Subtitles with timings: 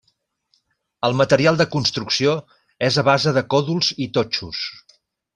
[1.09, 2.33] El material de construcció
[2.87, 4.63] és a base de còdols i totxos.